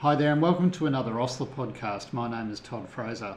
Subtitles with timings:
[0.00, 2.14] Hi there, and welcome to another Osler podcast.
[2.14, 3.36] My name is Todd Fraser.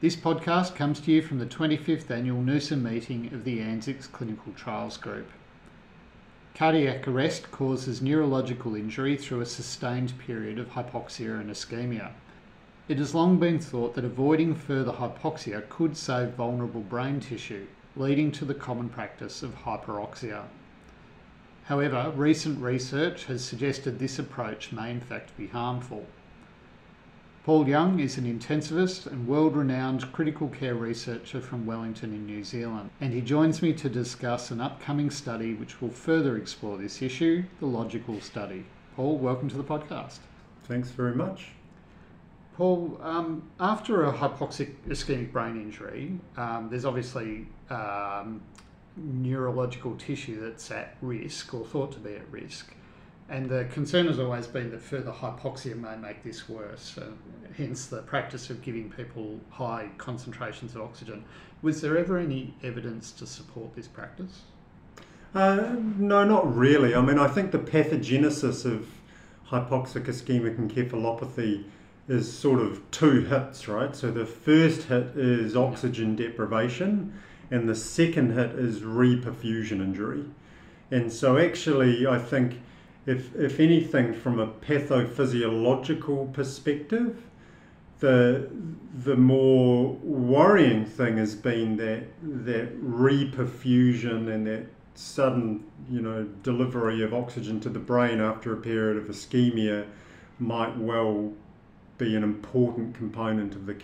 [0.00, 4.52] This podcast comes to you from the 25th annual Noosa meeting of the ANZICS Clinical
[4.54, 5.30] Trials Group.
[6.56, 12.10] Cardiac arrest causes neurological injury through a sustained period of hypoxia and ischemia.
[12.88, 18.32] It has long been thought that avoiding further hypoxia could save vulnerable brain tissue, leading
[18.32, 20.46] to the common practice of hyperoxia.
[21.66, 26.06] However, recent research has suggested this approach may in fact be harmful.
[27.42, 32.44] Paul Young is an intensivist and world renowned critical care researcher from Wellington in New
[32.44, 37.02] Zealand, and he joins me to discuss an upcoming study which will further explore this
[37.02, 38.64] issue the logical study.
[38.94, 40.18] Paul, welcome to the podcast.
[40.64, 41.48] Thanks very much.
[42.56, 48.40] Paul, um, after a hypoxic ischemic brain injury, um, there's obviously um,
[48.96, 52.74] neurological tissue that's at risk or thought to be at risk.
[53.28, 57.06] And the concern has always been that further hypoxia may make this worse, uh,
[57.56, 61.24] hence the practice of giving people high concentrations of oxygen.
[61.62, 64.42] Was there ever any evidence to support this practice?
[65.34, 66.94] Uh, no, not really.
[66.94, 68.88] I mean, I think the pathogenesis of
[69.50, 71.64] hypoxic ischemic encephalopathy
[72.08, 73.94] is sort of two hits, right?
[73.94, 77.12] So the first hit is oxygen deprivation,
[77.50, 80.24] and the second hit is reperfusion injury.
[80.90, 82.60] And so, actually, I think
[83.06, 87.22] if, if anything, from a pathophysiological perspective,
[87.98, 88.50] the
[89.04, 92.04] the more worrying thing has been that
[92.44, 98.56] that reperfusion and that sudden you know delivery of oxygen to the brain after a
[98.56, 99.86] period of ischemia
[100.38, 101.32] might well
[101.96, 103.74] be an important component of the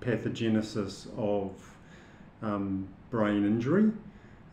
[0.00, 1.52] pathogenesis of
[2.42, 3.92] um, brain injury.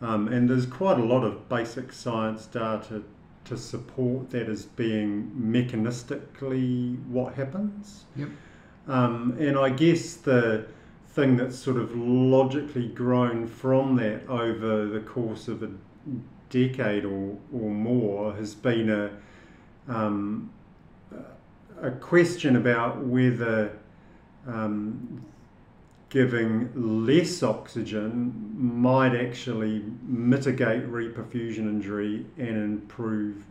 [0.01, 3.01] Um, and there's quite a lot of basic science data
[3.45, 8.05] to support that as being mechanistically what happens.
[8.15, 8.29] Yep.
[8.87, 10.67] Um, and I guess the
[11.07, 15.69] thing that's sort of logically grown from that over the course of a
[16.49, 19.11] decade or, or more has been a,
[19.87, 20.51] um,
[21.81, 23.77] a question about whether
[24.47, 25.25] um,
[26.09, 33.43] giving less oxygen might actually mitigate reperfusion injury and improve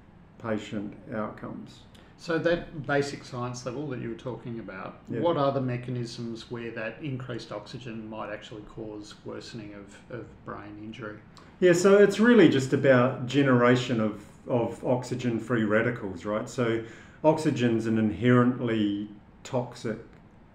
[0.43, 1.81] patient outcomes.
[2.21, 5.21] So that basic science level that you were talking about, yeah.
[5.21, 10.77] what are the mechanisms where that increased oxygen might actually cause worsening of, of brain
[10.83, 11.19] injury?
[11.61, 16.49] Yeah, so it's really just about generation of, of oxygen free radicals, right?
[16.49, 16.83] So
[17.23, 19.09] oxygen's an inherently
[19.45, 19.99] toxic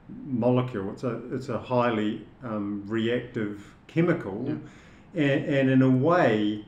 [0.09, 0.91] molecule.
[0.91, 5.21] It's a it's a highly um, reactive chemical, yeah.
[5.21, 6.65] and, and in a way,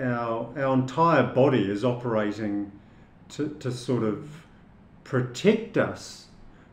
[0.00, 2.72] our our entire body is operating
[3.30, 4.46] to, to sort of
[5.04, 6.26] protect us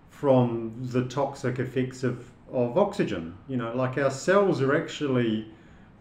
[0.09, 3.35] from the toxic effects of, of oxygen.
[3.47, 5.47] You know, like our cells are actually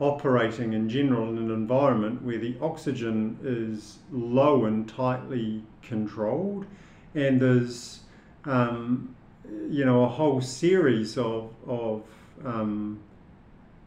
[0.00, 6.66] operating in general in an environment where the oxygen is low and tightly controlled,
[7.14, 8.00] and there's
[8.44, 9.14] um,
[9.70, 12.02] you know a whole series of of
[12.44, 13.00] um,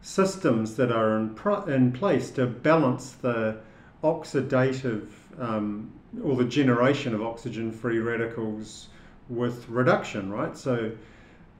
[0.01, 1.35] systems that are in,
[1.67, 3.57] in place to balance the
[4.03, 5.07] oxidative
[5.39, 5.91] um,
[6.23, 8.89] or the generation of oxygen-free radicals
[9.29, 10.57] with reduction, right?
[10.57, 10.91] So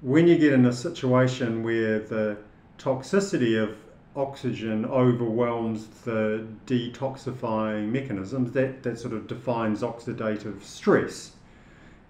[0.02, 2.38] when you get in a situation where the
[2.78, 3.78] toxicity of
[4.16, 11.32] oxygen overwhelms the detoxifying mechanisms, that, that sort of defines oxidative stress.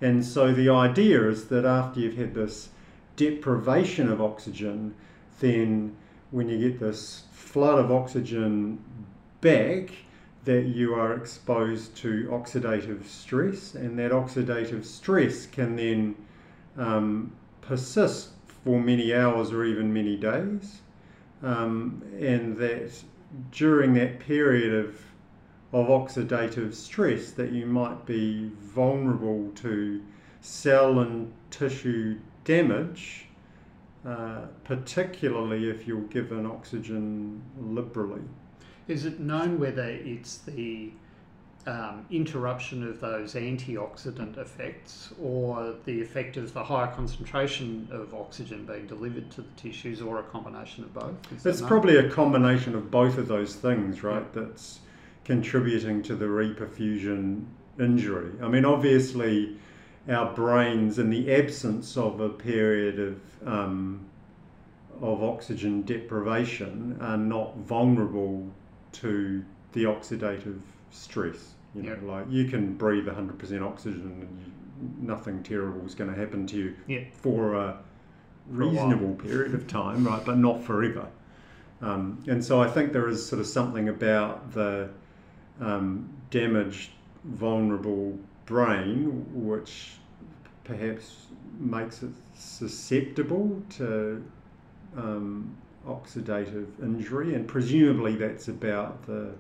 [0.02, 2.70] And so the idea is that after you've had this
[3.16, 4.96] deprivation of oxygen,
[5.40, 5.96] then
[6.32, 8.80] when you get this flood of oxygen
[9.42, 9.92] back,
[10.44, 16.16] that you are exposed to oxidative stress, and that oxidative stress can then
[16.78, 17.32] um,
[17.62, 18.30] persist
[18.64, 20.82] for many hours or even many days.
[21.44, 22.92] Um, and that
[23.52, 25.00] during that period of
[25.74, 30.02] of oxidative stress that you might be vulnerable to
[30.42, 33.28] cell and tissue damage,
[34.06, 38.22] uh, particularly if you're given oxygen liberally.
[38.88, 40.92] Is it known whether it's the
[41.68, 48.66] um, interruption of those antioxidant effects or the effect of the higher concentration of oxygen
[48.66, 51.46] being delivered to the tissues or a combination of both?
[51.46, 54.26] It's probably a combination of both of those things, right?
[54.36, 54.42] Yeah.
[54.42, 54.80] That's
[55.24, 57.46] contributing to the reperfusion
[57.80, 58.32] injury.
[58.42, 59.58] I mean, obviously,
[60.10, 64.06] our brains, in the absence of a period of um,
[65.02, 68.48] of oxygen deprivation, are not vulnerable
[68.94, 70.60] to the oxidative
[70.92, 71.54] stress.
[71.74, 72.04] You know, yep.
[72.04, 74.28] like you can breathe 100% oxygen
[74.82, 77.04] and nothing terrible is going to happen to you Yeah.
[77.14, 77.78] for a
[78.50, 80.24] For a reasonable period of time, right?
[80.26, 81.08] But not forever.
[81.82, 84.90] Um, and so I think there is sort of something about the
[85.60, 86.92] um, damaged,
[87.24, 89.94] vulnerable brain which
[90.64, 91.28] perhaps
[91.60, 94.24] makes it susceptible to
[94.98, 95.56] um,
[95.88, 99.34] oxidative injury, and presumably that's about the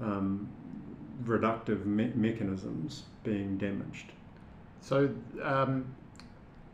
[0.00, 0.48] um,
[1.24, 4.12] reductive me- mechanisms being damaged.
[4.80, 5.10] So,
[5.42, 5.94] um,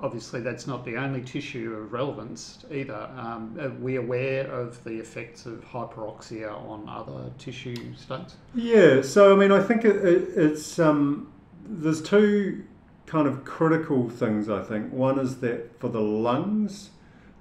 [0.01, 3.09] obviously, that's not the only tissue of relevance either.
[3.17, 8.37] Um, are we aware of the effects of hyperoxia on other tissue states?
[8.55, 11.33] Yeah, so I mean, I think it, it, it's um,
[11.65, 12.65] there's two
[13.07, 14.49] kind of critical things.
[14.49, 16.91] I think one is that for the lungs,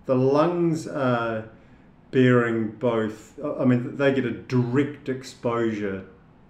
[0.05, 1.49] the lungs are
[2.11, 3.37] bearing both.
[3.43, 6.05] I mean, they get a direct exposure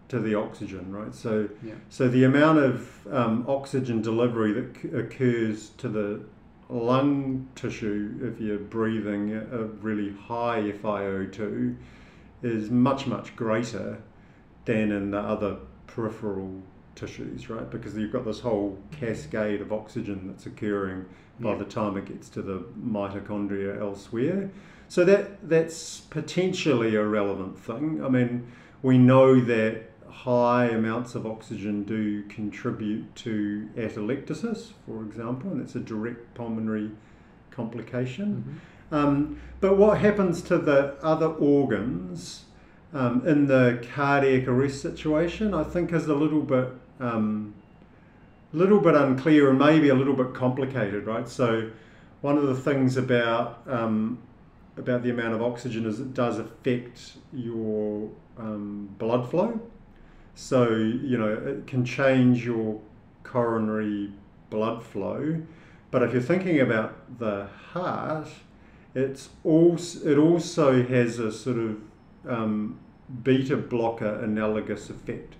[0.10, 1.14] to the oxygen, right?
[1.14, 1.74] So, Yeah.
[1.90, 6.22] so the amount of um, oxygen delivery that c- occurs to the
[6.70, 11.76] lung tissue if you're breathing a really high FiO2
[12.44, 14.00] is much much greater
[14.66, 15.58] than in the other
[15.88, 16.62] peripheral
[16.96, 17.70] tissues, right?
[17.70, 21.06] Because you've got this whole cascade of oxygen that's occurring
[21.40, 21.58] by Yeah.
[21.60, 24.50] the time it gets to the mitochondria elsewhere.
[24.90, 28.04] So that that's potentially a relevant thing.
[28.04, 28.48] I mean,
[28.82, 35.76] we know that high amounts of oxygen do contribute to atelectasis, for example, and it's
[35.76, 36.92] a direct pulmonary
[37.52, 38.60] complication.
[38.92, 42.46] Um, but what happens to the other organs
[42.94, 46.70] um, in the cardiac arrest situation, I think, is a little bit,
[47.00, 47.54] um,
[48.54, 51.28] little bit unclear and maybe a little bit complicated, right?
[51.28, 51.70] So,
[52.22, 54.20] one of the things about um,
[54.78, 59.60] about the amount of oxygen is it does affect your um, blood flow.
[60.38, 62.80] So, you know, it can change your
[63.24, 64.12] coronary
[64.52, 65.42] blood flow.
[65.90, 68.28] But if you're thinking about the heart,
[68.94, 71.78] it's also it also has a sort of
[72.30, 72.80] um,
[73.24, 75.34] beta blocker analogous effect.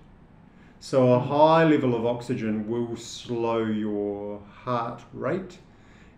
[0.80, 5.58] So a high level of oxygen will slow your heart rate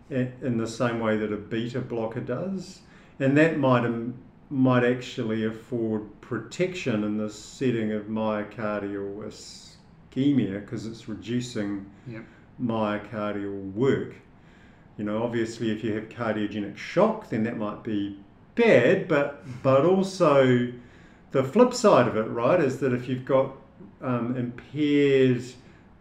[0.09, 2.79] in the same way that a beta blocker does,
[3.19, 3.85] and that might
[4.51, 12.23] might actually afford protection in the setting of myocardial ischemia because it's reducing Yep.
[12.61, 14.15] myocardial work.
[14.97, 18.19] You know, obviously, if you have cardiogenic shock, then that might be
[18.55, 20.67] bad, but but also
[21.31, 23.51] the flip side of it, right, is that if you've got
[24.01, 25.43] um, impaired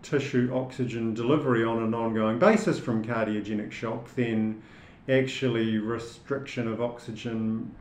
[0.03, 4.61] tissue oxygen delivery on an ongoing basis from cardiogenic shock, then
[5.11, 7.75] actually restriction of oxygen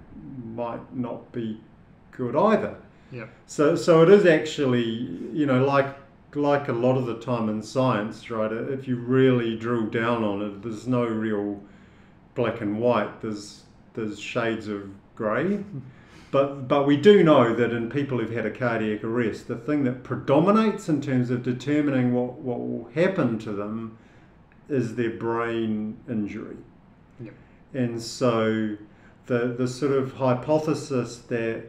[0.56, 1.60] might not be
[2.12, 2.76] good either.
[3.12, 3.30] Yep.
[3.48, 4.84] So, so it is actually,
[5.34, 5.96] you know, like
[6.36, 8.52] like a lot of the time in science, right?
[8.52, 11.60] If you really drill down on it, there's no real
[12.36, 13.22] black and white.
[13.22, 15.64] There's there's shades of grey.
[16.32, 19.84] But but we do know that in people who've had a cardiac arrest, the thing
[19.86, 23.98] that predominates in terms of determining what, what will happen to them
[24.68, 26.58] is their brain injury.
[27.22, 27.34] Yep.
[27.74, 28.76] And so
[29.28, 31.66] the the sort of hypothesis that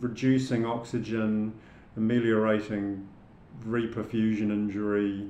[0.00, 1.52] reducing oxygen,
[1.96, 3.06] ameliorating
[3.66, 5.26] reperfusion injury,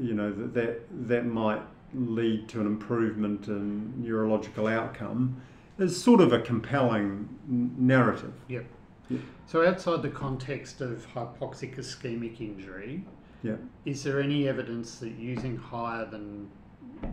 [0.00, 1.62] you know, that that, that might
[1.94, 5.40] lead to an improvement in neurological outcome
[5.78, 8.32] is sort of a compelling narrative.
[9.46, 13.04] So, outside the context of hypoxic ischemic injury,
[13.42, 13.56] Yeah.
[13.84, 16.48] is there any evidence that using higher than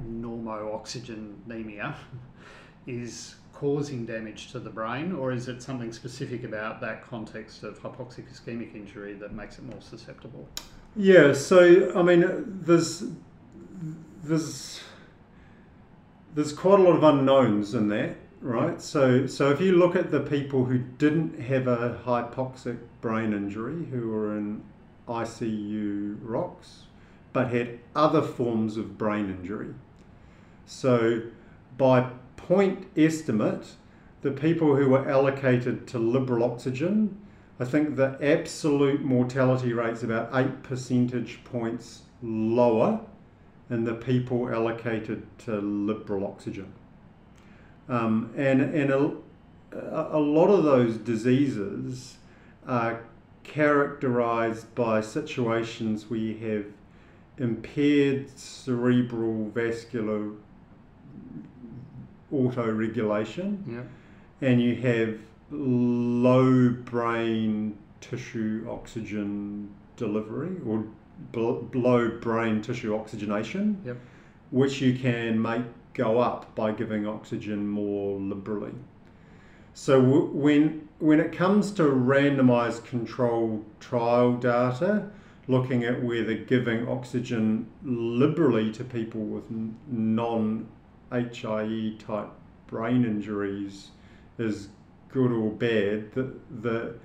[0.07, 1.95] normo oxygenemia
[2.87, 7.79] is causing damage to the brain, or is it something specific about that context of
[7.79, 10.47] hypoxic ischemic injury that makes it more susceptible?
[10.95, 12.25] Yeah, so I mean,
[12.63, 13.03] there's
[14.23, 14.81] there's
[16.33, 18.81] there's quite a lot of unknowns in that, right?
[18.81, 23.85] So so if you look at the people who didn't have a hypoxic brain injury,
[23.85, 24.63] who were in
[25.07, 26.83] ICU-ROX,
[27.33, 29.73] but had other forms of brain injury,
[30.65, 31.21] so
[31.77, 33.75] by point estimate,
[34.21, 37.17] the people who were allocated to liberal oxygen
[37.61, 43.01] I think the absolute mortality rate's about eight percentage points lower
[43.69, 46.73] than the people allocated to liberal oxygen.
[47.87, 49.11] Um, and and a,
[49.71, 52.17] a lot of those diseases
[52.65, 53.03] are
[53.43, 56.65] characterized by situations where you have
[57.41, 60.29] impaired cerebral vascular
[62.31, 63.81] autoregulation Yeah.
[64.41, 65.17] and you have
[65.51, 70.85] low brain tissue oxygen delivery or
[71.31, 73.97] below brain tissue oxygenation, Yep.
[74.51, 78.73] which you can make go up by giving oxygen more liberally.
[79.73, 85.07] So w- when when it comes to randomized controlled trial data,
[85.47, 89.45] looking at whether giving oxygen liberally to people with
[89.87, 90.67] non
[91.11, 92.29] HIE type
[92.67, 93.89] brain injuries
[94.37, 94.69] is
[95.09, 96.95] good or bad, the, the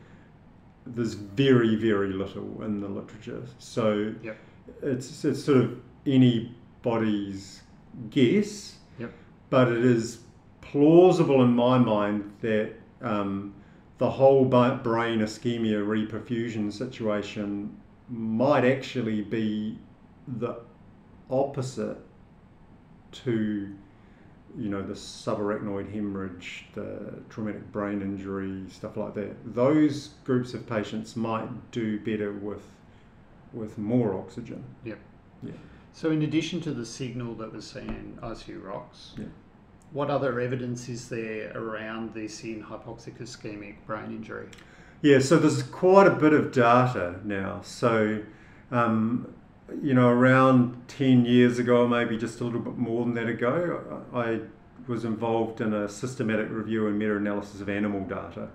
[0.87, 3.43] there's very very little in the literature.
[3.59, 4.37] So Yep.
[4.83, 7.63] it's it's sort of anybody's
[8.11, 8.77] guess.
[8.99, 9.13] Yep.
[9.51, 10.21] But it is
[10.61, 13.55] plausible in my mind that um,
[13.99, 17.75] the whole brain ischemia reperfusion situation
[18.09, 19.79] might actually be
[20.39, 20.57] the
[21.31, 21.99] opposite
[23.13, 23.75] to
[24.57, 30.67] you know the subarachnoid hemorrhage the traumatic brain injury stuff like that those groups of
[30.67, 32.63] patients might do better with
[33.53, 34.99] with more oxygen yep
[35.43, 35.53] yeah
[35.93, 39.25] So, in addition to the signal that was seen in ICU-ROX, Yeah.
[39.93, 44.49] what other evidence is there around this in hypoxic ischemic brain injury?
[45.07, 47.61] Yeah, so there's quite a bit of data now.
[47.63, 48.23] So,
[48.73, 49.33] um,
[49.81, 54.03] you know, around 10 years ago, maybe just a little bit more than that ago,
[54.13, 54.41] I
[54.89, 58.49] was involved in a systematic review and meta analysis of animal data,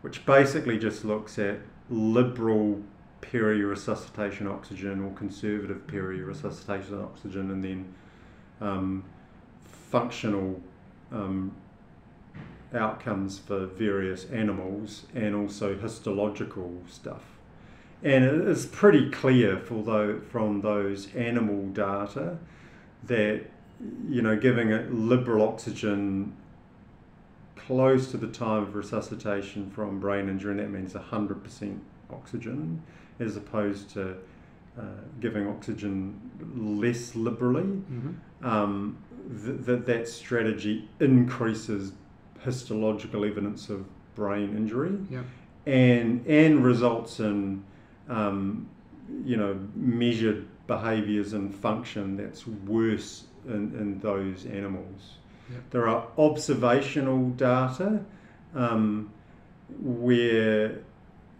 [0.00, 1.58] which basically just looks at
[1.90, 2.80] liberal
[3.20, 7.94] peri-resuscitation oxygen or conservative peri-resuscitation oxygen and then
[8.62, 9.04] um,
[9.90, 10.58] functional
[11.10, 11.54] um,
[12.74, 17.22] outcomes for various animals and also histological stuff.
[18.02, 22.38] And it is pretty clear for from those animal data
[23.04, 23.42] that
[24.08, 26.34] you know giving it liberal oxygen
[27.56, 31.78] close to the time of resuscitation from brain injury, and that means 100%
[32.10, 32.82] oxygen,
[33.20, 34.16] as opposed to
[34.78, 34.82] uh,
[35.20, 36.18] giving oxygen
[36.80, 38.46] less liberally Mm-hmm.
[38.46, 38.96] um,
[39.44, 41.92] th- that that strategy increases
[42.44, 43.84] histological evidence of
[44.14, 45.22] brain injury Yeah.
[45.66, 47.64] and and results in
[48.08, 48.68] um,
[49.24, 55.14] you know measured behaviors and function that's worse in, in those animals.
[55.50, 55.60] Yep.
[55.70, 58.04] There are observational data
[58.54, 59.10] um,
[59.80, 60.78] where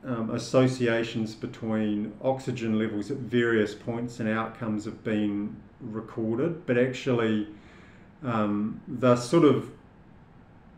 [0.05, 7.47] um, associations between oxygen levels at various points and outcomes have been recorded, but actually
[8.25, 9.71] um, the sort of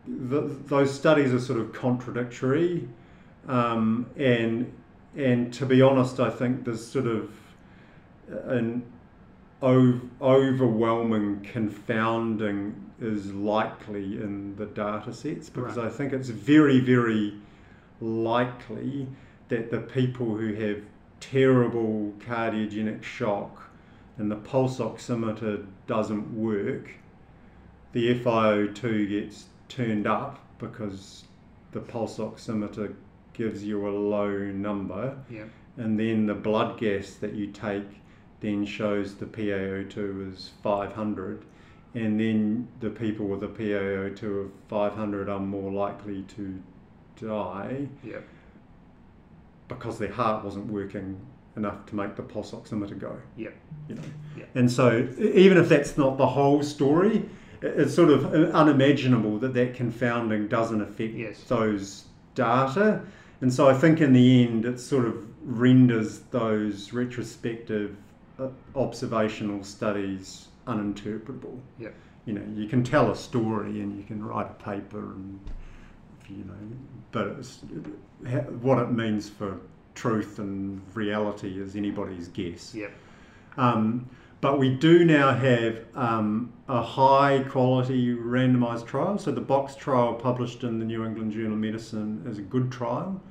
[0.06, 2.88] those studies are sort of contradictory,
[3.48, 4.72] um, and
[5.16, 7.30] and to be honest, I think there's sort of
[8.28, 8.82] an
[9.62, 15.86] ov- overwhelming confounding is likely in the data sets because Right.
[15.86, 17.34] I think it's very very
[18.00, 19.06] likely
[19.48, 20.82] that the people who have
[21.20, 23.70] terrible cardiogenic shock
[24.18, 26.90] and the pulse oximeter doesn't work,
[27.92, 31.24] the FiO2 gets turned up because
[31.72, 32.94] the pulse oximeter
[33.32, 35.44] gives you a low number, Yeah.
[35.76, 38.00] and then the blood gas that you take
[38.40, 41.44] then shows the PaO2 is 500,
[41.94, 46.60] and then the people with a PaO2 of 500 are more likely to
[47.20, 48.18] die Yeah.
[49.68, 51.16] because their heart wasn't working
[51.56, 53.16] enough to make the pulse oximeter go.
[53.36, 53.50] Yeah.
[53.88, 54.02] You know,
[54.36, 54.44] Yeah.
[54.54, 57.28] and so even if that's not the whole story,
[57.64, 61.42] it's sort of unimaginable that that confounding doesn't affect Yes.
[61.44, 62.04] those
[62.34, 63.00] data.
[63.40, 67.96] And so I think in the end, it sort of renders those retrospective
[68.38, 71.58] uh, observational studies uninterpretable.
[71.78, 71.90] Yeah.
[72.26, 75.38] You know, you can tell a story and you can write a paper and
[76.28, 76.54] you know,
[77.12, 77.60] but it's,
[78.62, 79.60] what it means for
[79.94, 82.74] truth and reality is anybody's guess.
[82.74, 82.88] Yeah.
[83.58, 84.08] Um,
[84.44, 89.16] but we do now have um, a high quality randomized trial.
[89.16, 92.70] So the box trial published in the New England Journal of Medicine is a good
[92.70, 93.22] trial,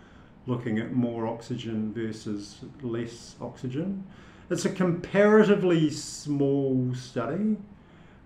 [0.47, 4.05] looking at more oxygen versus less oxygen.
[4.49, 7.57] It's a comparatively small study,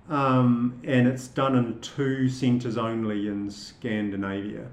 [0.08, 4.68] um, and it's done in two centres only in Scandinavia.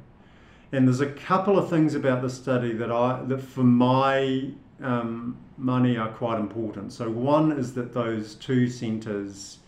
[0.71, 4.53] And there's a couple of things about the study that I that for my
[4.83, 6.93] um, money are quite important.
[6.93, 9.59] So one is that those two centres,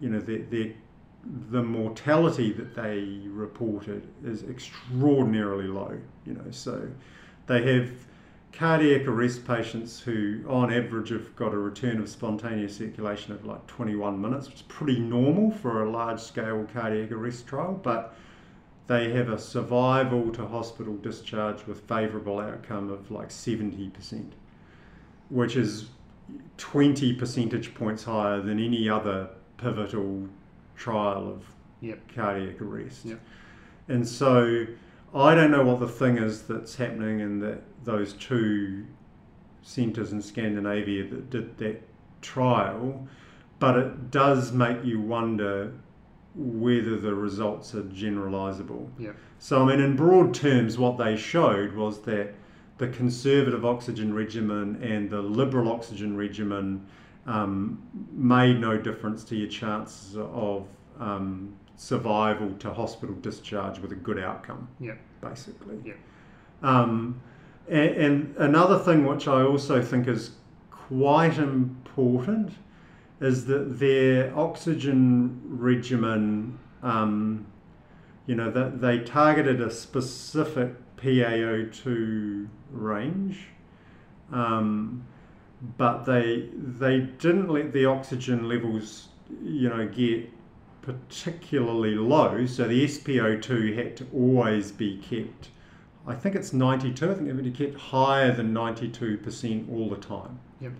[0.00, 0.74] you know, the the
[1.50, 5.98] the mortality that they reported is extraordinarily low.
[6.24, 6.88] You know, so
[7.46, 7.90] they have
[8.52, 13.66] cardiac arrest patients who, on average, have got a return of spontaneous circulation of like
[13.66, 18.16] 21 minutes, which is pretty normal for a large scale cardiac arrest trial, but
[18.86, 24.32] they have a survival to hospital discharge with favourable outcome of like 70%,
[25.28, 25.86] which is
[26.56, 30.28] 20 percentage points higher than any other pivotal
[30.76, 31.44] trial of
[31.80, 32.14] Yep.
[32.14, 33.04] cardiac arrest.
[33.06, 33.20] Yep.
[33.88, 34.66] And so
[35.14, 38.86] I don't know what the thing is that's happening in that those two
[39.62, 41.82] centres in Scandinavia that did that
[42.22, 43.06] trial,
[43.58, 45.72] but it does make you wonder
[46.36, 48.88] whether the results are generalisable.
[48.98, 49.16] Yep.
[49.38, 52.34] So, I mean, in broad terms, what they showed was that
[52.78, 56.86] the conservative oxygen regimen and the liberal oxygen regimen
[57.26, 60.66] um, made no difference to your chances of
[61.00, 64.68] um, survival to hospital discharge with a good outcome.
[64.80, 64.98] Yep.
[65.22, 65.76] Basically.
[65.84, 65.96] Yep.
[66.62, 67.20] Um,
[67.68, 70.32] and, and another thing which I also think is
[70.70, 72.52] quite important
[73.20, 77.46] is that their oxygen regimen, um,
[78.26, 83.48] you know, that they targeted a specific PaO2 range,
[84.32, 85.06] um,
[85.78, 89.08] but they they didn't let the oxygen levels,
[89.42, 90.28] you know, get
[90.82, 92.46] particularly low.
[92.46, 95.48] So the SpO2 had to always be kept.
[96.06, 97.10] I think it's 92.
[97.10, 100.38] I think it had to be kept higher than 92% all the time.
[100.60, 100.72] Yep.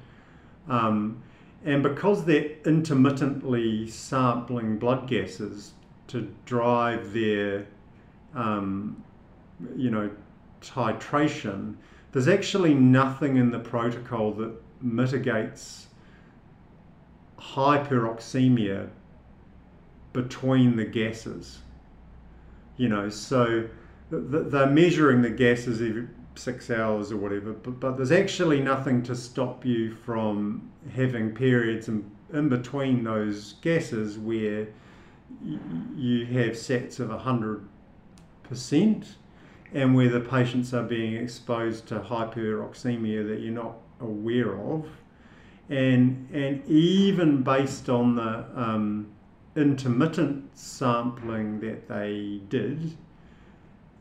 [0.68, 1.22] Um,
[1.66, 5.72] and because they're intermittently sampling blood gases
[6.06, 7.66] to drive their,
[8.36, 9.02] um,
[9.76, 10.08] you know,
[10.62, 11.74] titration,
[12.12, 15.88] there's actually nothing in the protocol that mitigates
[17.36, 18.88] hyperoxemia
[20.12, 21.58] between the gases.
[22.76, 23.68] You know, so
[24.10, 25.82] th- th- they're measuring the gases
[26.38, 31.88] six hours or whatever, but, but there's actually nothing to stop you from having periods
[31.88, 34.68] in, in between those gases where
[35.42, 35.58] y-
[35.96, 39.06] you have sats of 100%
[39.74, 44.86] and where the patients are being exposed to hyperoxemia that you're not aware of.
[45.68, 49.08] And, and even based on the um,
[49.56, 52.96] intermittent sampling that they did,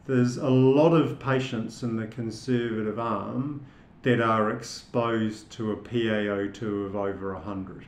[0.07, 3.65] there's a lot of patients in the conservative arm
[4.03, 7.85] that are exposed to a PaO2 of over 100.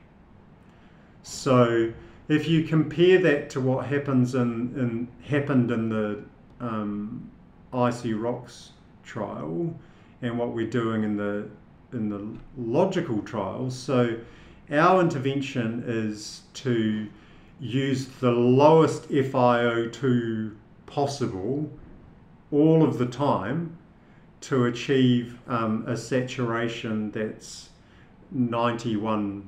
[1.21, 1.93] So
[2.27, 6.23] if you compare that to what happens in, in happened in the
[6.59, 7.29] um,
[7.71, 8.71] ICU-ROX
[9.03, 9.73] trial
[10.21, 11.47] and what we're doing in the
[11.93, 12.27] in the
[12.57, 14.17] logical trials, so
[14.71, 17.07] our intervention is to
[17.59, 20.53] use the lowest FiO2
[20.85, 21.69] possible
[22.51, 23.77] all of the time
[24.39, 27.69] to achieve um, a saturation that's
[28.35, 29.43] 91%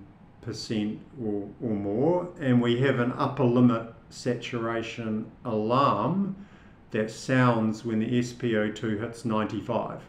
[1.21, 6.35] or, or more, and we have an upper limit saturation alarm
[6.91, 10.01] that sounds when the SpO2 hits 95.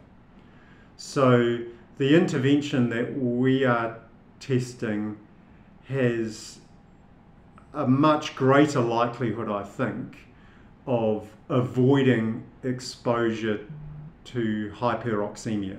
[0.96, 1.58] So
[1.98, 3.98] the intervention that we are
[4.38, 5.18] testing
[5.88, 6.60] has
[7.74, 10.16] a much greater likelihood, I think,
[10.86, 13.66] of avoiding exposure
[14.24, 15.78] to hyperoxemia.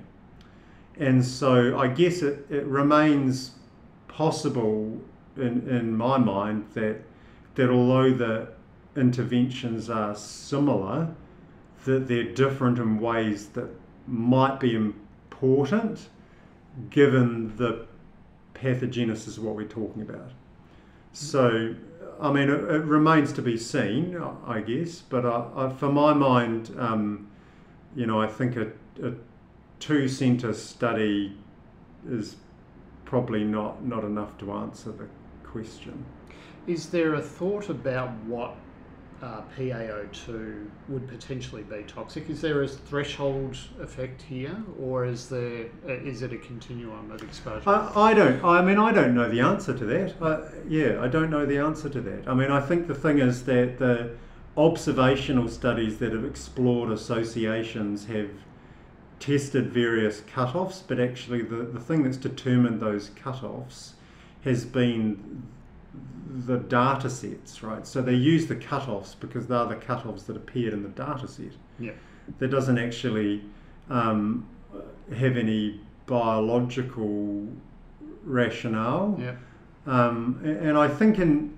[1.00, 3.52] And so I guess it, it remains
[4.08, 5.00] possible
[5.38, 7.02] in, in my mind that
[7.56, 8.48] that although the
[8.96, 11.14] interventions are similar,
[11.86, 13.70] that they're different in ways that
[14.08, 16.10] might be important
[16.90, 17.86] given the
[18.54, 20.32] pathogenesis of what we're talking about.
[21.14, 21.76] So,
[22.22, 26.14] I mean, it, it remains to be seen, I guess, but I, I, for my
[26.14, 27.28] mind, um,
[27.96, 28.68] you know, I think a,
[29.04, 29.14] a
[29.80, 31.36] two centre study
[32.08, 32.36] is
[33.06, 35.08] probably not, not enough to answer the
[35.44, 36.06] question.
[36.68, 38.56] Is there a thought about what
[39.22, 42.30] uh, PaO2 would potentially be toxic?
[42.30, 47.22] Is there a threshold effect here, or is there uh, is it a continuum of
[47.22, 47.70] exposure?
[47.70, 48.44] I, I don't.
[48.44, 50.16] I mean, I don't know the answer to that.
[50.22, 52.28] I, yeah, I don't know the answer to that.
[52.28, 54.12] I mean, I think the thing is that the
[54.58, 58.30] observational studies that have explored associations have
[59.20, 63.92] tested various cutoffs, but actually the, the thing that's determined those cutoffs
[64.44, 65.44] has been
[66.46, 67.86] the data sets, right?
[67.86, 71.52] So they use the cutoffs because they're the cutoffs that appeared in the data set.
[71.80, 71.92] Yeah.
[72.40, 73.44] That doesn't actually
[73.90, 74.48] um,
[75.16, 77.48] have any biological
[78.24, 79.18] rationale.
[79.20, 79.36] Yeah.
[79.86, 81.58] Um, and I think in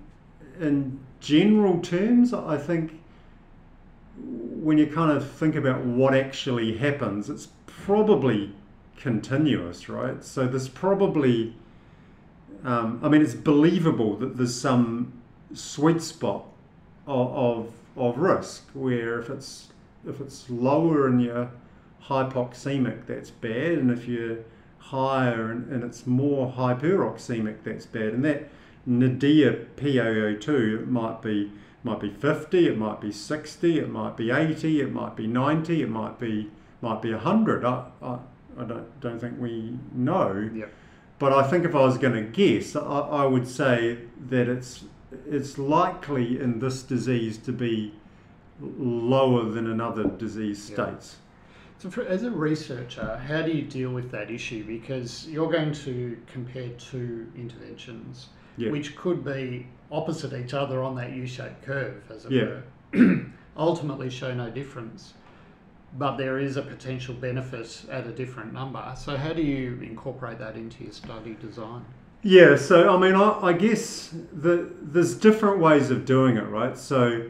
[0.60, 3.00] in general terms, I think
[4.16, 8.52] when you kind of think about what actually happens, it's probably
[8.96, 10.22] continuous, right?
[10.24, 11.56] So there's probably,
[12.64, 15.12] um, I mean, it's believable that there's some
[15.52, 16.46] sweet spot
[17.06, 19.68] of, of of risk where if it's
[20.06, 21.50] if it's lower and you're
[22.04, 24.38] hypoxemic, that's bad, and if you're
[24.78, 28.12] higher and, and it's more hyperoxemic that's bad.
[28.14, 28.50] And that
[28.84, 31.50] nadir PaO2 it might be
[31.82, 35.82] might be 50, it might be 60, it might be 80, it might be 90,
[35.82, 36.50] it might be
[36.80, 37.64] might be 100.
[37.64, 38.18] I, I,
[38.58, 40.50] I don't, don't think we know.
[40.54, 40.72] Yep.
[41.24, 43.96] But I think if I was going to guess, I, I would say
[44.28, 44.84] that it's
[45.26, 47.94] it's likely in this disease to be
[48.60, 50.74] lower than in other disease Yeah.
[50.74, 51.16] states.
[51.78, 54.64] So, for, as a researcher, how do you deal with that issue?
[54.66, 58.26] Because you're going to compare two interventions,
[58.58, 58.70] Yeah.
[58.70, 62.60] which could be opposite each other on that U-shaped curve, as it Yeah.
[62.92, 63.24] were,
[63.56, 65.14] ultimately show no difference.
[65.96, 68.94] But there is a potential benefit at a different number.
[68.96, 71.84] So, how do you incorporate that into your study design?
[72.24, 76.76] Yeah, so I mean, I, I guess the, there's different ways of doing it, right?
[76.76, 77.28] So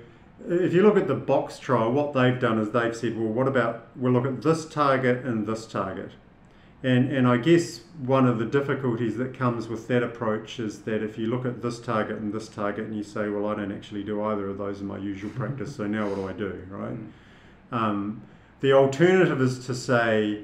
[0.49, 3.49] if you look at the box trial, what they've done is they've said, well, what
[3.49, 6.13] about we'll look at this target and this target,
[6.85, 11.03] and and I guess one of the difficulties that comes with that approach is that
[11.03, 13.73] if you look at this target and this target and you say, well, I don't
[13.73, 16.67] actually do either of those in my usual practice, so now what do I do,
[16.71, 16.97] right?
[17.73, 18.23] Um,
[18.61, 20.41] the alternative is to say,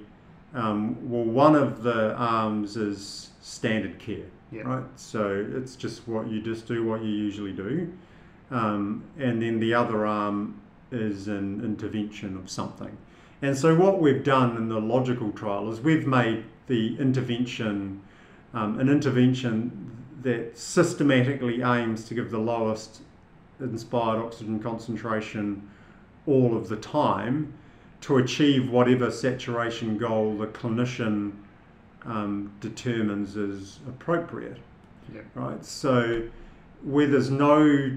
[0.54, 4.62] um, well, one of the arms is standard care, Yeah.
[4.62, 4.84] right?
[4.96, 7.92] So it's just what you just do what you usually do,
[8.50, 12.96] um, and then the other arm is an intervention of something.
[13.42, 18.02] And so what we've done in the logical trial is we've made the intervention
[18.52, 19.90] um, an intervention
[20.22, 23.00] that systematically aims to give the lowest
[23.60, 25.68] inspired oxygen concentration
[26.26, 27.52] all of the time
[28.02, 31.32] to achieve whatever saturation goal the clinician
[32.04, 34.58] um, determines is appropriate.
[35.14, 35.24] Yep.
[35.34, 35.64] Right.
[35.64, 36.22] So
[36.82, 37.96] where there's no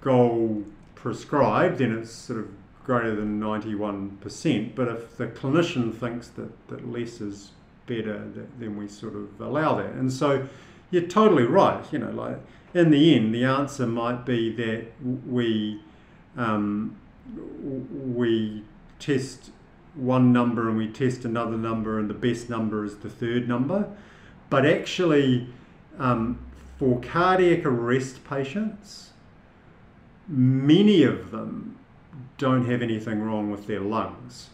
[0.00, 2.48] goal prescribed, then it's sort of
[2.84, 4.74] greater than 91%.
[4.74, 7.52] But if the clinician thinks that, that less is
[7.86, 9.92] better, that, then we sort of allow that.
[9.92, 10.48] And so
[10.90, 11.84] you're totally right.
[11.92, 12.38] You know, like
[12.74, 14.86] in the end, the answer might be that
[15.26, 15.80] we
[16.36, 16.96] um,
[18.14, 18.64] we
[18.98, 19.50] test
[19.94, 23.88] one number and we test another number, and the best number is the third number.
[24.50, 25.48] But actually,
[25.98, 26.38] um,
[26.78, 29.10] for cardiac arrest patients,
[30.28, 31.76] many of them
[32.36, 34.50] don't have anything wrong with their lungs.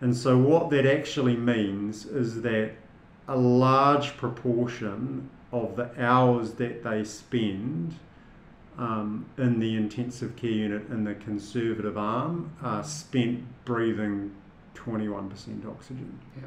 [0.00, 2.72] And so, what that actually means is that
[3.28, 7.96] a large proportion of the hours that they spend
[8.80, 14.34] um, in the intensive care unit in the conservative arm are spent breathing
[14.74, 16.18] 21% oxygen.
[16.36, 16.44] Yeah.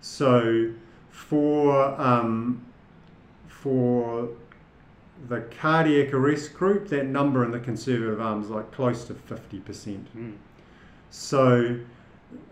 [0.00, 0.72] So,
[1.10, 2.64] for um,
[3.48, 4.28] for
[5.28, 10.04] the cardiac arrest group, that number in the conservative arm is like close to 50%.
[10.16, 10.36] Mm.
[11.10, 11.78] So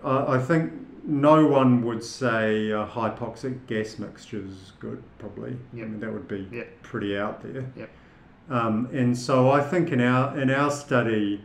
[0.02, 0.72] I I think
[1.04, 5.56] no one would say a hypoxic gas mixture is good, probably.
[5.74, 5.86] Yep.
[5.86, 6.82] I mean, that would be Yep.
[6.82, 7.64] pretty out there.
[7.76, 7.90] Yep.
[8.50, 11.40] Um, and so I think in our in our study,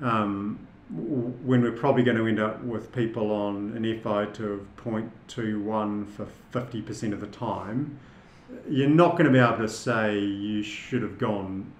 [0.00, 0.58] um,
[0.94, 6.06] w- when we're probably going to end up with people on an FiO2 of 0.21
[6.08, 7.98] for 50% of the time,
[8.68, 11.70] you're not going to be able to say you should have gone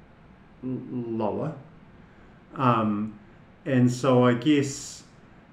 [0.64, 1.54] l- lower.
[2.56, 3.18] Um,
[3.64, 5.04] and so I guess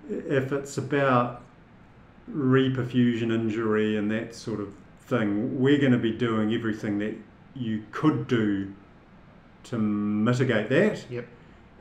[0.10, 1.42] if it's about
[2.32, 7.16] reperfusion injury and that sort of thing, we're going to be doing everything that
[7.56, 8.74] you could do
[9.66, 11.06] to mitigate that.
[11.10, 11.28] Yep.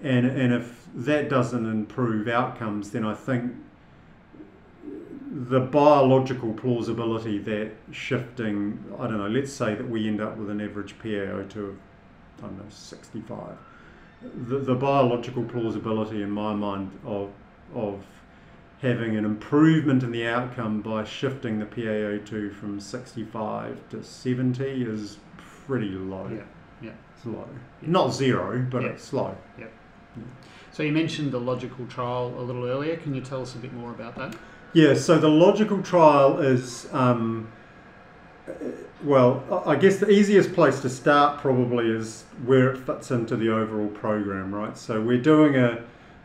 [0.03, 3.53] And, and if that doesn't improve outcomes, then I think
[5.31, 10.51] the biological plausibility that shifting, I don't know, let's say that we end up with
[10.51, 11.77] an average PaO2 of,
[12.39, 13.57] I don't know, 65.
[14.47, 17.31] The, the biological plausibility in my mind of,
[17.75, 18.05] of
[18.81, 25.19] having an improvement in the outcome by shifting the PaO2 from 65 to 70 is
[25.67, 26.29] pretty low.
[26.33, 26.43] Yeah.
[27.25, 27.33] Yeah.
[27.33, 27.49] It's low.
[27.83, 27.89] Yeah.
[27.91, 28.89] Not zero, but Yeah.
[28.91, 29.37] it's low.
[30.73, 32.97] So you mentioned the logical trial a little earlier.
[32.97, 34.35] Can you tell us a bit more about that?
[34.73, 37.47] Yeah, so the logical trial is, um,
[38.49, 38.53] uh,
[39.05, 43.37] well, I I guess the easiest place to start probably is where it fits into
[43.37, 44.77] the overall program, right?
[44.77, 45.79] So we're doing a,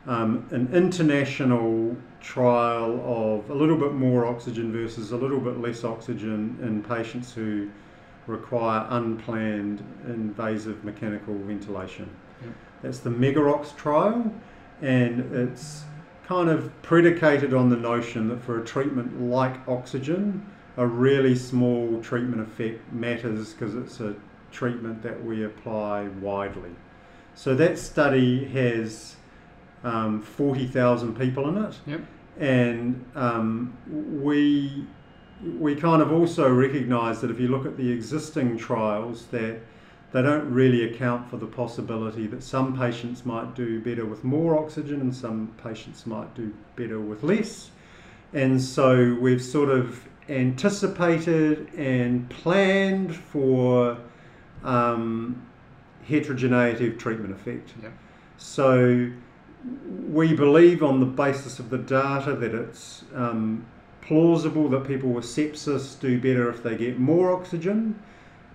[0.07, 5.83] um, an international trial of a little bit more oxygen versus a little bit less
[5.83, 7.69] oxygen in patients who
[8.27, 12.09] require unplanned invasive mechanical ventilation.
[12.43, 12.53] Yep.
[12.81, 14.31] That's the Mega-ROX trial,
[14.81, 15.83] and it's
[16.25, 20.45] kind of predicated on the notion that for a treatment like oxygen,
[20.77, 24.15] a really small treatment effect matters because it's a
[24.51, 26.69] treatment that we apply widely.
[27.35, 29.15] So that study has
[29.83, 32.01] um, 40,000 people in it, Yep.
[32.39, 33.73] and um,
[34.21, 34.85] we
[35.57, 39.59] we kind of also recognise that if you look at the existing trials, that
[40.11, 44.57] they don't really account for the possibility that some patients might do better with more
[44.57, 47.69] oxygen and some patients might do better with less.
[48.33, 53.97] And so we've sort of anticipated and planned for
[54.63, 55.45] um,
[56.05, 57.73] heterogeneity of treatment effect.
[58.37, 59.11] So
[60.09, 63.65] we believe on the basis of the data that it's um,
[64.09, 67.97] plausible that people with sepsis do better if they get more oxygen.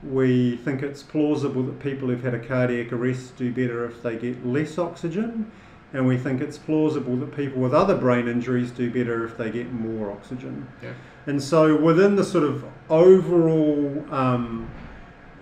[0.02, 4.16] We think it's plausible that people who've had a cardiac arrest do better if they
[4.16, 5.52] get less oxygen.
[5.92, 9.48] And we think it's plausible that people with other brain injuries do better if they
[9.48, 10.66] get more oxygen.
[10.82, 10.92] Yeah.
[11.26, 14.68] And so within the sort of overall um,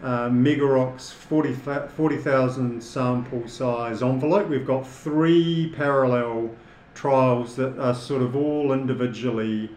[0.03, 6.51] uh, Mega-ROX 40,000 40, sample size envelope, we've got three parallel
[6.95, 9.71] trials that are sort of all individually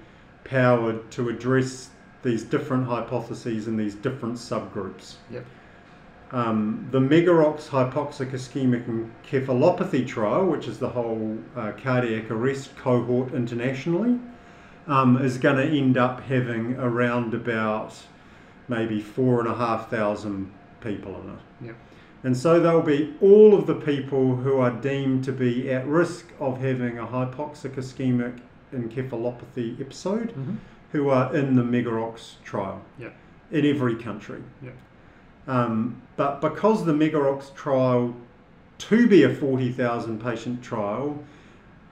[0.45, 1.89] powered to address
[2.23, 5.15] these different hypotheses in these different subgroups.
[5.29, 5.45] Yep.
[6.31, 8.85] Um, the Mega-ROX hypoxic ischemic
[9.23, 14.19] encephalopathy trial, which is the whole uh, cardiac arrest cohort internationally,
[14.87, 17.95] um, is going to end up having around about
[18.67, 21.67] maybe four and a half thousand people in it.
[21.67, 21.75] Yep.
[22.23, 26.25] And so there'll be all of the people who are deemed to be at risk
[26.39, 28.41] of having a hypoxic ischemic
[28.75, 30.55] encephalopathy episode Mm-hmm.
[30.91, 33.13] who are in the Mega-ROX trial Yep.
[33.51, 34.41] in every country.
[34.63, 34.73] Yep.
[35.47, 38.15] Um, but because the Mega-ROX trial,
[38.79, 41.23] to be a 40,000 patient trial,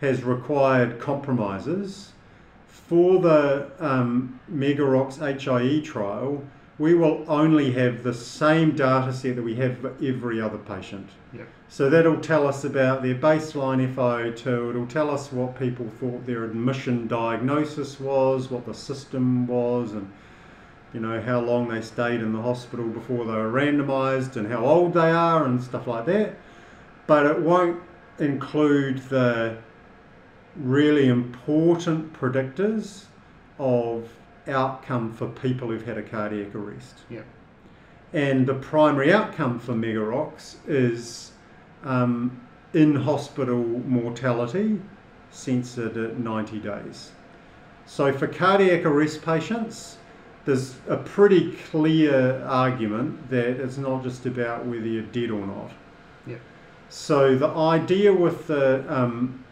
[0.01, 2.11] has required compromises,
[2.67, 6.43] for the um, Mega-ROX HIE trial,
[6.83, 11.07] we will only have the same data set that we have for every other patient.
[11.31, 11.47] Yep.
[11.69, 16.43] So that'll tell us about their baseline FiO2, it'll tell us what people thought their
[16.43, 20.11] admission diagnosis was, what the system was, and
[20.93, 24.65] you know how long they stayed in the hospital before they were randomized and how
[24.65, 26.35] old they are and stuff like that.
[27.07, 27.81] But it won't
[28.19, 29.57] include the
[30.57, 33.05] really important predictors
[33.57, 34.09] of
[34.47, 36.99] outcome for people who've had a cardiac arrest.
[37.09, 37.25] Yep.
[38.13, 41.31] And the primary outcome for Mega-ROX is
[41.83, 42.39] um,
[42.73, 44.79] in hospital mortality
[45.31, 47.11] censored at 90 days.
[47.85, 49.97] So for cardiac arrest patients,
[50.45, 55.71] there's a pretty clear argument that it's not just about whether you're dead or not.
[56.27, 56.41] Yep.
[56.89, 59.43] So the idea with the um,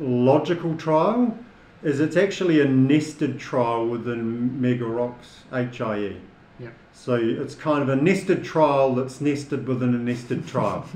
[0.00, 1.36] logical trial
[1.82, 6.16] is it's actually a nested trial within Mega-ROX HIE.
[6.58, 6.74] Yep.
[6.92, 10.86] So it's kind of a nested trial that's nested within a nested trial.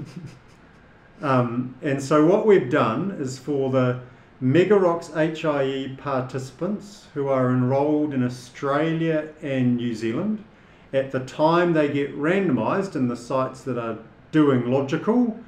[1.22, 4.00] um, and so what we've done is for the
[4.40, 10.44] Mega-ROX HIE participants who are enrolled in Australia and New Zealand,
[10.92, 13.98] at the time they get randomized in the sites that are
[14.32, 15.38] doing logical,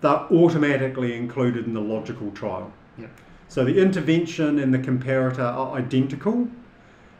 [0.00, 2.72] they're automatically included in the logical trial.
[2.96, 3.10] Yep.
[3.48, 6.48] So the intervention and the comparator are identical.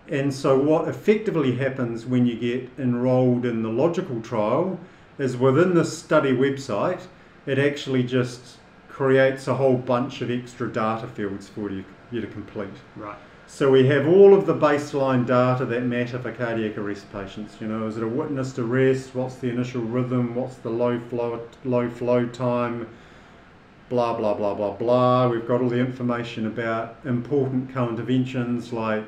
[0.09, 4.79] And so what effectively happens when you get enrolled in the logical trial
[5.19, 7.07] is within the study website,
[7.47, 8.59] it actually just
[8.89, 12.69] creates a whole bunch of extra data fields for you, you to complete.
[12.97, 13.19] Right.
[13.49, 17.57] So we have all of the baseline data that matter for cardiac arrest patients.
[17.61, 19.15] You know, is it a witnessed arrest?
[19.15, 20.35] What's the initial rhythm?
[20.35, 22.89] What's the low flow low flow time?
[23.89, 25.29] Blah blah blah blah blah.
[25.29, 29.05] We've got all the information about important co-interventions like,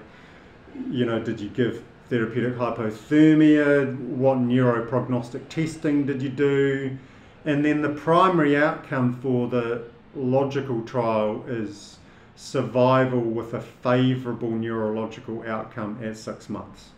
[0.89, 3.99] you know, did you give therapeutic hypothermia?
[3.99, 6.97] What neuroprognostic testing did you do?
[7.45, 11.99] And then the primary outcome for the logical trial is
[12.37, 16.91] survival with a favourable neurological outcome at six months.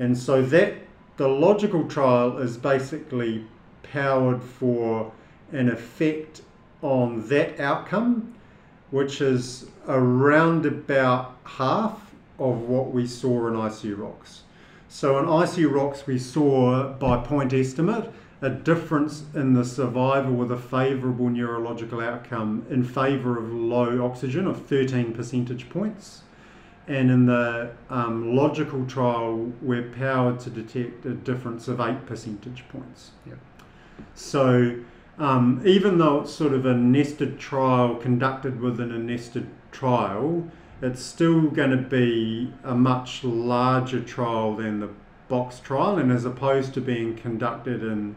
[0.00, 0.74] And so that
[1.18, 3.46] the logical trial is basically
[3.84, 5.12] powered for
[5.52, 6.42] an effect
[6.84, 8.34] on that outcome,
[8.90, 11.98] which is around about half
[12.38, 14.42] of what we saw in ICU-ROX.
[14.88, 20.58] So in ICU-ROX, we saw by point estimate a difference in the survival with a
[20.58, 26.22] favourable neurological outcome in favour of low oxygen of 13 percentage points.
[26.86, 32.62] And in the um, logical trial, we're powered to detect a difference of 8 percentage
[32.68, 33.12] points.
[33.26, 33.38] Yep.
[34.14, 34.76] So
[35.18, 40.48] um, even though it's sort of a nested trial conducted within a nested trial,
[40.82, 44.90] it's still going to be a much larger trial than the
[45.28, 45.98] box trial.
[45.98, 48.16] And as opposed to being conducted in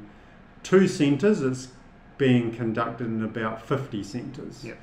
[0.64, 1.70] two centres, it's
[2.18, 4.66] being conducted in about 50 centres.
[4.66, 4.78] Yep.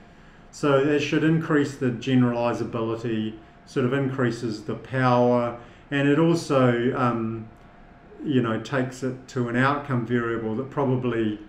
[0.51, 3.35] So it should increase the generalisability,
[3.67, 5.59] sort of increases the power,
[5.91, 7.49] and it also, um,
[8.25, 11.41] you know, takes it to an outcome variable that probably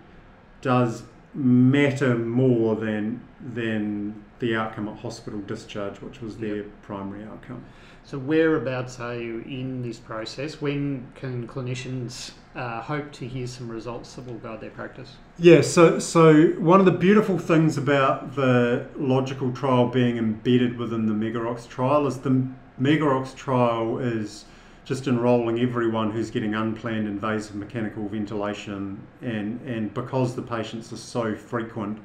[0.60, 1.02] does
[1.34, 3.20] matter more than
[3.54, 6.66] than the outcome at hospital discharge, which was their Yep.
[6.82, 7.62] primary outcome.
[8.04, 10.60] So whereabouts are you in this process?
[10.60, 15.16] When can clinicians uh, hope to hear some results that will guide their practice?
[15.38, 21.06] Yeah, so so one of the beautiful things about the logical trial being embedded within
[21.06, 22.46] the Mega-ROX trial is the
[22.78, 24.44] Mega-ROX trial is
[24.86, 30.96] just enrolling everyone who's getting unplanned invasive mechanical ventilation and and because the patients are
[30.96, 31.98] so frequent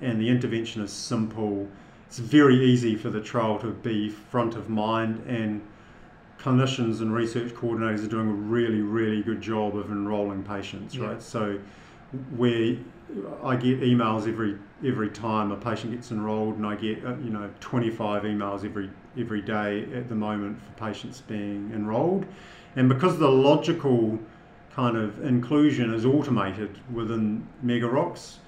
[0.00, 1.68] and the intervention is simple,
[2.06, 5.60] it's very easy for the trial to be front of mind and
[6.38, 11.08] clinicians and research coordinators are doing a really, really good job of enrolling patients, Yeah.
[11.08, 11.22] right?
[11.22, 11.58] So
[12.34, 12.76] where
[13.42, 17.30] I get emails every every time a patient gets enrolled, and I get uh, you
[17.30, 22.24] know 25 emails every every day at the moment for patients being enrolled,
[22.76, 24.18] and because the logical
[24.72, 28.38] kind of inclusion is automated within Mega-ROX,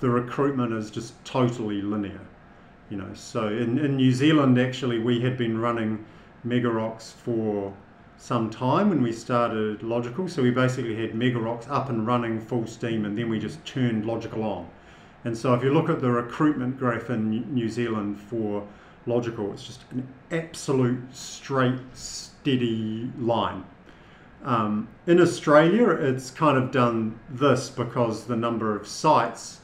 [0.00, 2.20] the recruitment is just totally linear.
[2.90, 6.04] You know, so in, in New Zealand actually we had been running
[6.44, 7.72] Mega-ROX for
[8.16, 10.28] some time when we started Logical.
[10.28, 14.04] So we basically had Mega-ROX up and running full steam, and then we just turned
[14.04, 14.68] Logical on.
[15.24, 18.66] And so if you look at the recruitment graph in New- New Zealand for
[19.06, 23.64] Logical, it's just an absolute straight, steady line.
[24.44, 29.60] Um, in Australia, it's kind of done this because the number of sites,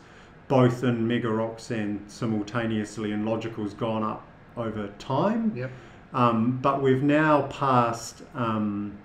[0.49, 5.53] both in Mega-ROX and simultaneously in Logical, has gone up over time.
[5.55, 5.70] Yep.
[6.12, 8.96] Um, but we've now passed um,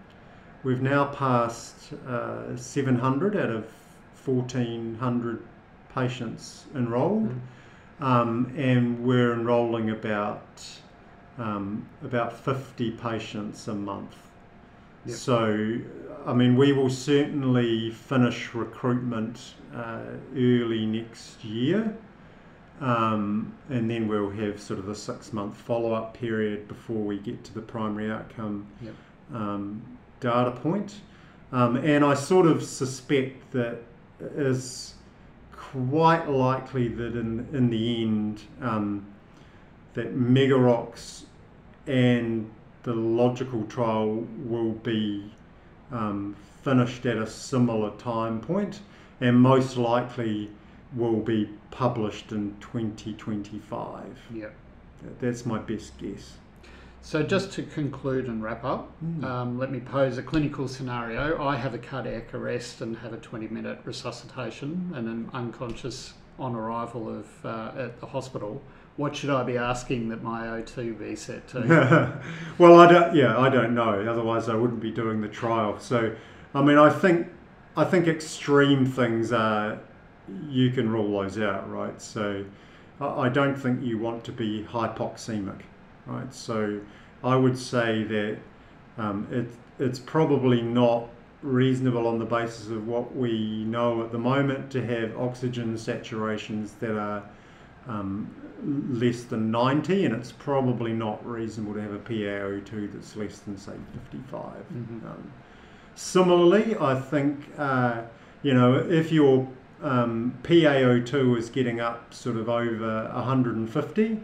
[0.63, 3.65] we've now passed uh, 700 out of
[4.25, 5.41] 1400
[5.93, 7.39] patients enrolled, Mm.
[8.01, 10.61] Um, and we're enrolling about
[11.37, 14.15] um, about 50 patients a month.
[15.05, 15.15] Yep.
[15.17, 15.77] So,
[16.25, 20.01] I mean, we will certainly finish recruitment uh,
[20.35, 21.95] early next year.
[22.79, 27.19] Um, and then we'll have sort of the six month follow up period before we
[27.19, 28.93] get to the primary outcome Yep.
[29.33, 29.81] um,
[30.19, 31.01] data point.
[31.51, 33.83] Um, and I sort of suspect that
[34.19, 34.95] is
[35.71, 39.05] quite likely that in, in the end, um,
[39.93, 41.25] that Mega-ROX
[41.87, 42.49] and
[42.83, 45.31] the logical trial will be
[45.91, 48.79] um, finished at a similar time point
[49.19, 50.49] and most likely
[50.95, 54.05] will be published in 2025.
[54.33, 54.53] Yep.
[55.19, 56.37] That's my best guess.
[57.03, 58.91] So just to conclude and wrap up,
[59.23, 61.43] um, let me pose a clinical scenario.
[61.43, 67.09] I have a cardiac arrest and have a 20-minute resuscitation and am unconscious on arrival
[67.09, 68.61] of uh, at the hospital.
[68.97, 72.21] What should I be asking that my O2 be set to?
[72.57, 73.15] well, I don't.
[73.15, 74.05] Yeah, I don't know.
[74.07, 75.79] Otherwise, I wouldn't be doing the trial.
[75.79, 76.15] So,
[76.53, 77.27] I mean, I think
[77.75, 79.79] I think extreme things are
[80.49, 81.99] you can rule those out, right?
[82.01, 82.45] So,
[82.99, 85.61] I I don't think you want to be hypoxemic,
[86.05, 86.33] right?
[86.33, 86.79] So,
[87.23, 88.37] I would say that
[88.97, 89.47] um, it
[89.79, 91.07] it's probably not
[91.41, 96.77] reasonable on the basis of what we know at the moment to have oxygen saturations
[96.79, 97.23] that are
[97.87, 98.29] um,
[98.91, 103.57] less than 90, and it's probably not reasonable to have a PaO2 that's less than,
[103.57, 104.53] say, 55.
[104.71, 105.03] Mhm.
[105.03, 105.31] Um,
[105.95, 108.03] similarly, I think, uh,
[108.43, 109.47] you know, if your
[109.81, 114.19] um, PaO2 is getting up sort of over 150,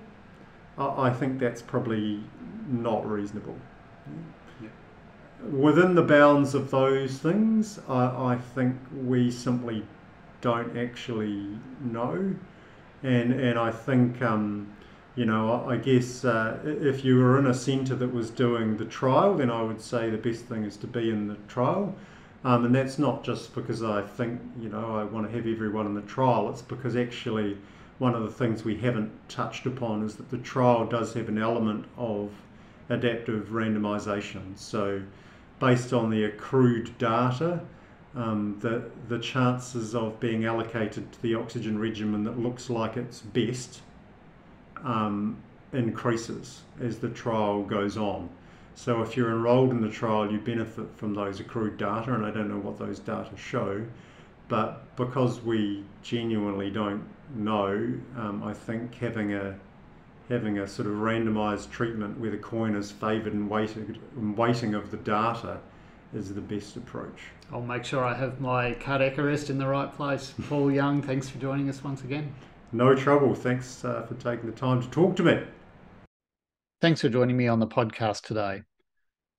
[0.77, 2.23] I, I think that's probably
[2.67, 3.57] not reasonable.
[4.61, 4.69] Yeah.
[5.49, 9.85] Within the bounds of those things, I, I think we simply
[10.41, 12.35] don't actually know
[13.03, 14.73] and and I think um,
[15.15, 18.77] you know I I guess uh, if you were in a centre that was doing
[18.77, 21.95] the trial, then I would say the best thing is to be in the trial,
[22.43, 25.85] um, and that's not just because I think you know I want to have everyone
[25.85, 26.49] in the trial.
[26.49, 27.57] It's because actually
[27.99, 31.37] one of the things we haven't touched upon is that the trial does have an
[31.37, 32.31] element of
[32.89, 34.57] adaptive randomisation.
[34.57, 35.01] So
[35.59, 37.61] based on the accrued data
[38.17, 43.21] um, the the chances of being allocated to the oxygen regimen that looks like it's
[43.21, 43.81] best
[44.83, 45.37] um,
[45.71, 48.29] increases as the trial goes on.
[48.75, 52.31] So if you're enrolled in the trial, you benefit from those accrued data, and I
[52.31, 53.83] don't know what those data show,
[54.47, 57.03] but because we genuinely don't
[57.35, 59.55] know, um, I think having a
[60.29, 64.73] having a sort of randomised treatment where the coin is favoured and weighted and weighting
[64.73, 65.57] of the data
[66.13, 67.27] is the best approach.
[67.51, 70.33] I'll make sure I have my cardiac arrest in the right place.
[70.49, 72.33] Paul Young, thanks for joining us once again.
[72.71, 73.33] No trouble.
[73.33, 75.41] Thanks uh, for taking the time to talk to me.
[76.81, 78.63] Thanks for joining me on the podcast today.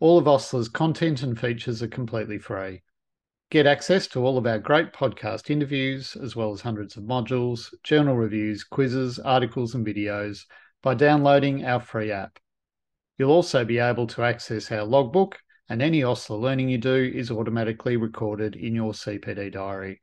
[0.00, 2.82] All of OSLA's content and features are completely free.
[3.50, 7.72] Get access to all of our great podcast interviews, as well as hundreds of modules,
[7.82, 10.44] journal reviews, quizzes, articles, and videos
[10.82, 12.38] by downloading our free app.
[13.16, 15.38] You'll also be able to access our logbook,
[15.70, 20.02] and any OSLA learning you do is automatically recorded in your CPD diary.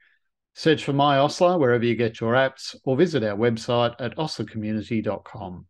[0.56, 5.68] Search for My OSLA wherever you get your apps or visit our website at oslacommunity.com.